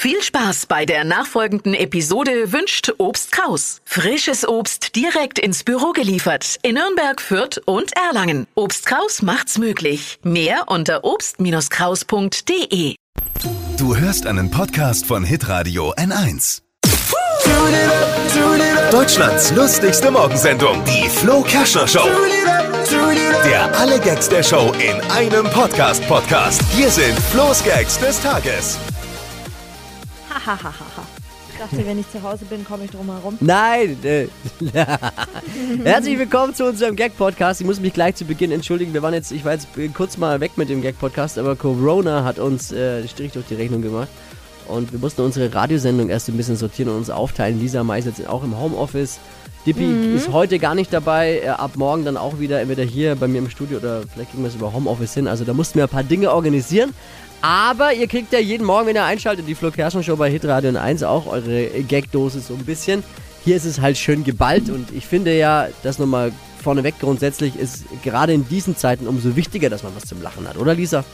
[0.00, 3.82] Viel Spaß bei der nachfolgenden Episode wünscht Obst Kraus.
[3.84, 8.46] Frisches Obst direkt ins Büro geliefert in Nürnberg, Fürth und Erlangen.
[8.54, 10.18] Obst Kraus macht's möglich.
[10.22, 12.94] Mehr unter obst-kraus.de.
[13.76, 16.62] Du hörst einen Podcast von Hitradio N1.
[18.90, 22.08] Deutschlands lustigste Morgensendung, die Flo Kerschner Show.
[23.44, 26.62] Der alle Gags der Show in einem Podcast Podcast.
[26.74, 28.78] Hier sind Flo's Gags des Tages.
[30.30, 30.72] Hahaha.
[31.52, 33.36] Ich dachte, wenn ich zu Hause bin, komme ich drum herum.
[33.40, 33.98] Nein!
[34.04, 34.28] Äh,
[35.84, 37.60] Herzlich willkommen zu unserem Gag-Podcast.
[37.60, 38.94] Ich muss mich gleich zu Beginn entschuldigen.
[38.94, 42.38] Wir waren jetzt, ich war jetzt kurz mal weg mit dem Gag-Podcast, aber Corona hat
[42.38, 44.08] uns äh, Strich durch die Rechnung gemacht.
[44.70, 47.58] Und wir mussten unsere Radiosendung erst ein bisschen sortieren und uns aufteilen.
[47.60, 49.18] Lisa Mais jetzt auch im Homeoffice.
[49.66, 50.16] Dippi Mhm.
[50.16, 51.52] ist heute gar nicht dabei.
[51.52, 54.48] Ab morgen dann auch wieder entweder hier bei mir im Studio oder vielleicht kriegen wir
[54.48, 55.28] es über Homeoffice hin.
[55.28, 56.94] Also da mussten wir ein paar Dinge organisieren.
[57.42, 60.78] Aber ihr kriegt ja jeden Morgen, wenn ihr einschaltet, die Flo Kerschner Show bei Hitradio
[60.78, 63.02] 1 auch eure Gag-Dose so ein bisschen.
[63.44, 67.84] Hier ist es halt schön geballt und ich finde ja, das nochmal vorneweg grundsätzlich ist
[68.04, 71.04] gerade in diesen Zeiten umso wichtiger, dass man was zum Lachen hat, oder Lisa?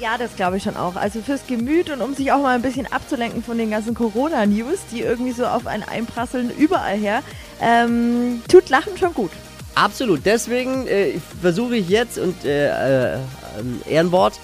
[0.00, 0.96] Ja, das glaube ich schon auch.
[0.96, 4.80] Also fürs Gemüt und um sich auch mal ein bisschen abzulenken von den ganzen Corona-News,
[4.90, 7.22] die irgendwie so auf einen einprasseln, überall her,
[7.60, 9.30] ähm, tut Lachen schon gut.
[9.76, 10.20] Absolut.
[10.24, 13.18] Deswegen äh, versuche ich jetzt und äh, äh,
[13.88, 14.38] Ehrenwort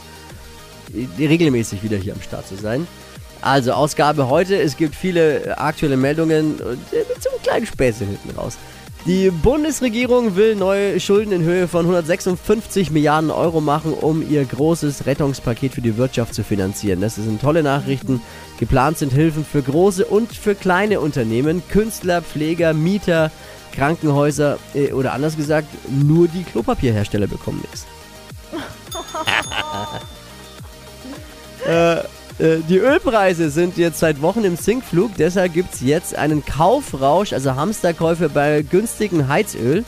[0.94, 2.86] äh, regelmäßig wieder hier am Start zu sein.
[3.42, 4.60] Also Ausgabe heute.
[4.60, 8.56] Es gibt viele aktuelle Meldungen und äh, mit so einem kleinen Späßchen hinten raus.
[9.06, 15.06] Die Bundesregierung will neue Schulden in Höhe von 156 Milliarden Euro machen, um ihr großes
[15.06, 17.00] Rettungspaket für die Wirtschaft zu finanzieren.
[17.00, 18.20] Das sind tolle Nachrichten.
[18.58, 23.30] Geplant sind Hilfen für große und für kleine Unternehmen, Künstler, Pfleger, Mieter,
[23.72, 27.86] Krankenhäuser äh, oder anders gesagt, nur die Klopapierhersteller bekommen nichts.
[31.66, 32.04] äh, äh,
[32.40, 37.54] die Ölpreise sind jetzt seit Wochen im Sinkflug, deshalb gibt es jetzt einen Kaufrausch, also
[37.54, 39.84] Hamsterkäufe bei günstigem Heizöl.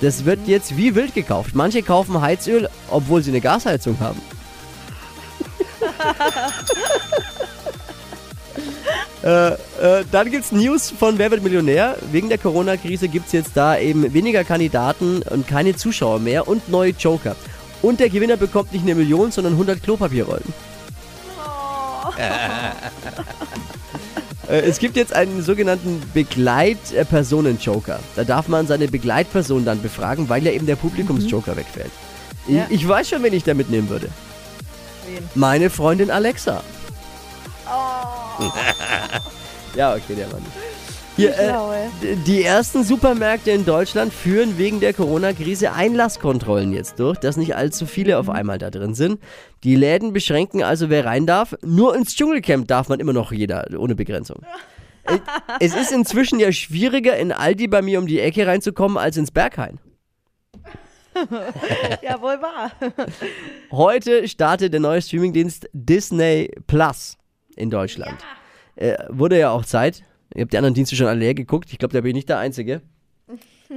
[0.00, 1.54] Das wird jetzt wie wild gekauft.
[1.54, 4.20] Manche kaufen Heizöl, obwohl sie eine Gasheizung haben.
[9.24, 11.96] Äh, äh, dann gibt's News von Wer wird Millionär?
[12.12, 16.90] Wegen der Corona-Krise gibt's jetzt da eben weniger Kandidaten und keine Zuschauer mehr und neue
[16.90, 17.34] Joker.
[17.80, 20.52] Und der Gewinner bekommt nicht eine Million, sondern 100 Klopapierrollen.
[24.46, 27.98] Äh, es gibt jetzt einen sogenannten Begleitpersonen-Joker.
[28.14, 31.90] Da darf man seine Begleitperson dann befragen, weil ja eben der Publikumsjoker wegfällt.
[32.46, 32.66] Ich, Ja.
[32.68, 34.08] ich weiß schon, wen ich da mitnehmen würde.
[35.06, 35.26] Wen?
[35.34, 36.62] Meine Freundin Alexa.
[37.66, 38.42] Oh,
[39.76, 40.52] Ja, okay, der war nicht.
[41.16, 47.36] Hier, äh, die ersten Supermärkte in Deutschland führen wegen der Corona-Krise Einlasskontrollen jetzt durch, dass
[47.36, 49.20] nicht allzu viele auf einmal da drin sind.
[49.62, 51.54] Die Läden beschränken also, wer rein darf.
[51.62, 54.42] Nur ins Dschungelcamp darf man immer noch jeder, ohne Begrenzung.
[55.04, 55.18] Äh,
[55.60, 59.30] es ist inzwischen ja schwieriger, in Aldi bei mir um die Ecke reinzukommen, als ins
[59.30, 59.78] Berghain.
[62.02, 62.72] ja, wohl wahr.
[63.70, 67.16] Heute startet der neue Streamingdienst Disney Plus
[67.54, 68.16] in Deutschland.
[68.74, 70.02] Äh, wurde ja auch Zeit.
[70.34, 71.70] Ihr habt die anderen Dienste schon alle leer geguckt.
[71.72, 72.82] Ich glaube, da bin ich nicht der Einzige.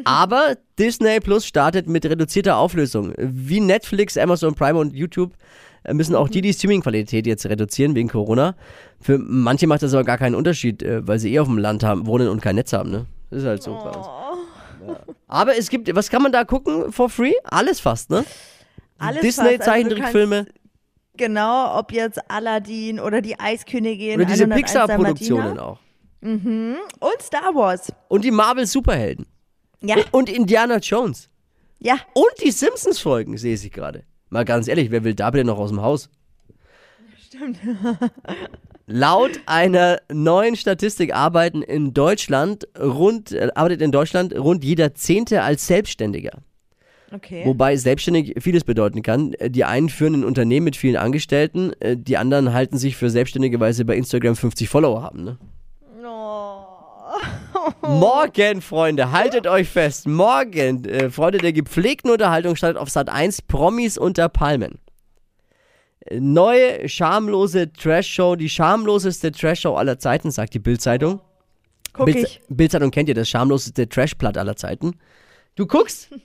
[0.03, 3.13] Aber Disney Plus startet mit reduzierter Auflösung.
[3.17, 5.33] Wie Netflix, Amazon Prime und YouTube
[5.83, 8.55] äh, müssen auch die die Streaming-Qualität jetzt reduzieren wegen Corona.
[8.99, 11.83] Für manche macht das aber gar keinen Unterschied, äh, weil sie eh auf dem Land
[11.83, 12.91] haben, wohnen und kein Netz haben.
[12.91, 13.05] Ne?
[13.29, 14.05] Das ist halt so bei uns.
[14.87, 14.99] Ja.
[15.27, 17.33] Aber es gibt, was kann man da gucken for free?
[17.43, 18.25] Alles fast, ne?
[18.97, 19.47] Alles Disney.
[19.49, 20.35] Also Zeichentrickfilme.
[20.45, 20.51] kannst-
[21.17, 24.17] Genau, ob jetzt Aladdin oder die Eiskönigin.
[24.17, 25.79] Oder diese 101 Pixar-Produktionen Dalmatiner.
[26.21, 26.27] Auch.
[26.27, 27.91] Und Star Wars.
[28.07, 29.25] Und die Marvel-Superhelden.
[29.81, 31.29] Ja, Und Indiana Jones.
[31.79, 31.97] ja.
[32.13, 34.03] Und die Simpsons-Folgen, sehe ich gerade.
[34.29, 36.09] Mal ganz ehrlich, wer will da bitte noch aus dem Haus?
[37.27, 37.59] Stimmt.
[38.87, 45.43] Laut einer neuen Statistik arbeiten in Deutschland rund, äh, arbeitet in Deutschland rund jeder Zehnte
[45.43, 46.31] als Selbstständiger.
[47.13, 47.43] Okay.
[47.45, 49.33] Wobei selbstständig vieles bedeuten kann.
[49.33, 53.09] Äh, Die einen führen ein Unternehmen mit vielen Angestellten, äh, die anderen halten sich für
[53.09, 55.23] selbstständige, weil sie bei Instagram 50 Follower haben.
[55.23, 55.37] Ne?
[57.81, 60.07] Morgen, Freunde, haltet euch fest.
[60.07, 64.79] Morgen, äh, Freunde der gepflegten Unterhaltung, startet auf Sat 1 Promis unter Palmen.
[66.11, 71.19] Neue, schamlose Trash-Show, die schamloseste Trash-Show aller Zeiten, sagt die Bild-Zeitung.
[71.93, 72.41] Guck Bild- ich.
[72.49, 74.93] Bild-Zeitung kennt ihr das schamloseste Trash-Platt aller Zeiten.
[75.55, 76.09] Du guckst?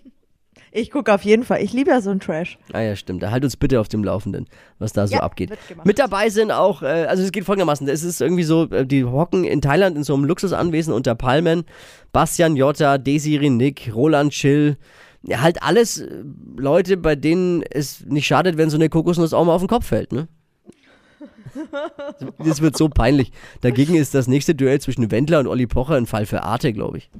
[0.74, 1.62] Ich gucke auf jeden Fall.
[1.62, 2.58] Ich liebe ja so einen Trash.
[2.72, 3.22] Ah ja, stimmt.
[3.22, 4.46] Da halt uns bitte auf dem Laufenden,
[4.78, 5.50] was da so Ja, abgeht.
[5.84, 9.04] Mit dabei sind auch, äh, also es geht folgendermaßen, es ist irgendwie so, äh, die
[9.04, 11.64] hocken in Thailand in so einem Luxusanwesen unter Palmen.
[12.12, 14.78] Bastian Jotta, Desiree Nick, Roland Schill.
[15.24, 16.08] Ja, halt alles äh,
[16.56, 19.86] Leute, bei denen es nicht schadet, wenn so eine Kokosnuss auch mal auf den Kopf
[19.86, 20.26] fällt, ne?
[22.38, 23.30] Das wird so peinlich.
[23.60, 26.96] Dagegen ist das nächste Duell zwischen Wendler und Olli Pocher ein Fall für Arte, glaube
[26.98, 27.10] ich.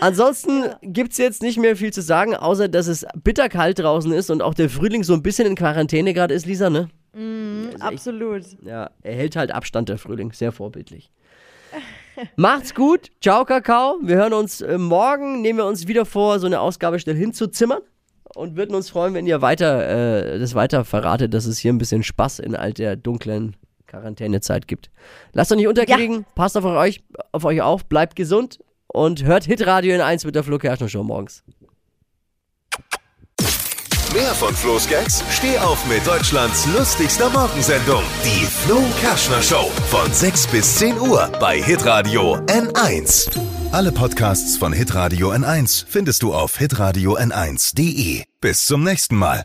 [0.00, 4.30] Ansonsten gibt es jetzt nicht mehr viel zu sagen, außer dass es bitterkalt draußen ist
[4.30, 6.88] und auch der Frühling so ein bisschen in Quarantäne gerade ist, Lisa, ne?
[7.80, 8.44] Absolut.
[8.62, 10.32] Ja, er hält halt Abstand, der Frühling.
[10.32, 11.10] Sehr vorbildlich.
[12.36, 13.10] Macht's gut.
[13.20, 13.98] Ciao, Kakao.
[14.02, 15.42] Wir hören uns äh, morgen.
[15.42, 17.80] Nehmen wir uns wieder vor, so eine Ausgabe schnell hinzuzimmern.
[18.34, 21.78] Und würden uns freuen, wenn ihr weiter, äh, das weiter verratet, dass es hier ein
[21.78, 23.56] bisschen Spaß in all der dunklen
[23.86, 24.90] Quarantänezeit gibt.
[25.34, 26.24] Lasst euch nicht unterkriegen.
[26.34, 27.02] Passt auf euch,
[27.32, 27.84] auf euch auf.
[27.84, 28.58] Bleibt gesund.
[28.92, 31.42] Und hört Hitradio in 1 mit der Flo Kerschner Show morgens.
[34.12, 38.02] Mehr von Flo's Gags steh auf mit Deutschlands lustigster Morgensendung.
[38.22, 39.70] Die Flo Kerschner Show.
[39.88, 43.30] Von 6 bis 10 Uhr bei Hitradio N1.
[43.72, 48.24] Alle Podcasts von Hitradio N1 findest du auf hitradio n1.de.
[48.42, 49.44] Bis zum nächsten Mal.